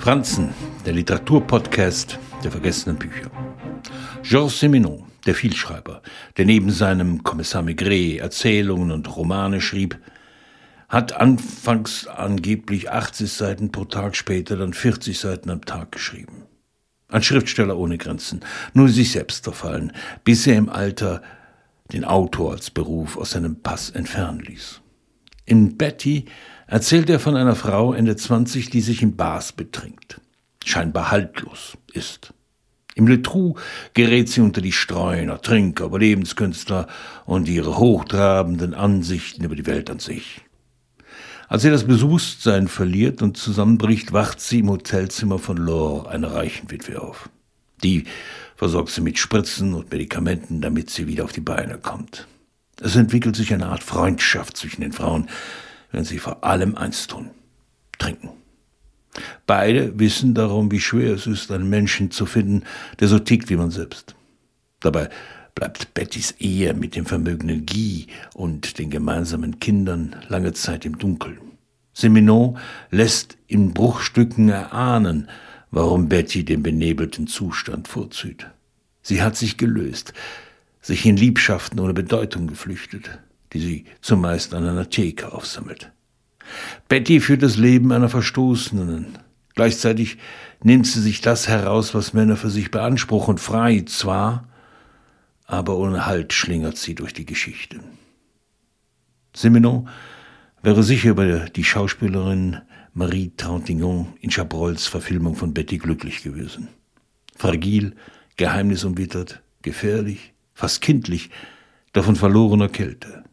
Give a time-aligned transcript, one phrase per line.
[0.00, 0.54] Franzen,
[0.86, 3.30] der Literaturpodcast der vergessenen Bücher.
[4.22, 6.00] Georges Simenon, der Vielschreiber,
[6.38, 9.98] der neben seinem Kommissar Maigret Erzählungen und Romane schrieb,
[10.88, 16.44] hat anfangs angeblich 80 Seiten pro Tag, später dann 40 Seiten am Tag geschrieben.
[17.08, 18.40] Ein Schriftsteller ohne Grenzen,
[18.72, 19.92] nur sich selbst verfallen,
[20.24, 21.20] bis er im Alter
[21.92, 24.80] den Autor als Beruf aus seinem Pass entfernen ließ.
[25.50, 26.26] In Betty
[26.68, 30.20] erzählt er von einer Frau Ende 20, die sich in Bars betrinkt,
[30.64, 32.32] scheinbar haltlos ist.
[32.94, 33.56] Im Letrou
[33.92, 36.86] gerät sie unter die Streuner, Trinker, Überlebenskünstler
[37.26, 40.40] und ihre hochtrabenden Ansichten über die Welt an sich.
[41.48, 46.70] Als sie das Bewusstsein verliert und zusammenbricht, wacht sie im Hotelzimmer von Laure, einer reichen
[46.70, 47.28] Witwe, auf.
[47.82, 48.04] Die
[48.54, 52.28] versorgt sie mit Spritzen und Medikamenten, damit sie wieder auf die Beine kommt.
[52.80, 55.28] Es entwickelt sich eine Art Freundschaft zwischen den Frauen,
[55.92, 57.30] wenn sie vor allem eins tun,
[57.98, 58.30] trinken.
[59.46, 62.64] Beide wissen darum, wie schwer es ist, einen Menschen zu finden,
[63.00, 64.14] der so tickt wie man selbst.
[64.80, 65.10] Dabei
[65.54, 71.38] bleibt Bettys Ehe mit dem vermögenden Guy und den gemeinsamen Kindern lange Zeit im Dunkeln.
[71.92, 72.56] Seminon
[72.90, 75.28] lässt in Bruchstücken erahnen,
[75.70, 78.46] warum Betty den benebelten Zustand vorzieht.
[79.02, 80.14] Sie hat sich gelöst,
[80.80, 83.18] sich in Liebschaften ohne Bedeutung geflüchtet,
[83.52, 85.92] die sie zumeist an einer Theke aufsammelt.
[86.88, 89.18] Betty führt das Leben einer Verstoßenen.
[89.54, 90.18] Gleichzeitig
[90.62, 94.48] nimmt sie sich das heraus, was Männer für sich beanspruchen, frei zwar,
[95.46, 97.80] aber ohne Halt schlingert sie durch die Geschichte.
[99.34, 99.88] Simenon
[100.62, 102.60] wäre sicher über die Schauspielerin
[102.92, 106.68] Marie Trintignant in Chabrolles Verfilmung von Betty glücklich gewesen.
[107.36, 107.94] Fragil,
[108.36, 111.30] geheimnisumwittert, gefährlich, fast kindlich,
[111.94, 113.24] doch von verlorener Kälte.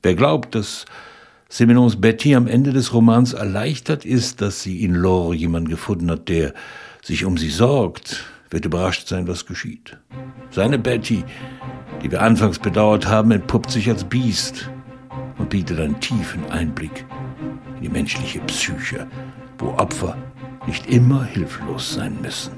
[0.00, 0.84] Wer glaubt, dass
[1.48, 6.28] Simenons Betty am Ende des Romans erleichtert ist, dass sie in Laure jemand gefunden hat,
[6.28, 6.54] der
[7.02, 9.98] sich um sie sorgt, wird überrascht sein, was geschieht.
[10.50, 11.24] Seine Betty,
[12.00, 14.70] die wir anfangs bedauert haben, entpuppt sich als Biest
[15.36, 17.04] und bietet einen tiefen Einblick
[17.76, 19.08] in die menschliche Psyche,
[19.58, 20.16] wo Opfer
[20.68, 22.52] nicht immer hilflos sein müssen.